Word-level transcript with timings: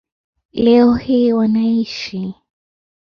Leo 0.51 0.93
hii 0.95 1.33
wanaishi 1.33 2.33